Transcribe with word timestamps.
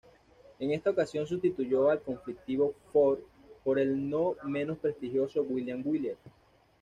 En 0.57 0.71
esta 0.71 0.89
ocasión 0.89 1.27
sustituyó 1.27 1.91
al 1.91 2.01
conflictivo 2.01 2.73
Ford 2.91 3.19
por 3.63 3.77
el 3.77 4.09
no 4.09 4.33
menos 4.45 4.79
prestigioso 4.79 5.43
William 5.43 5.83
Wyler. 5.85 6.17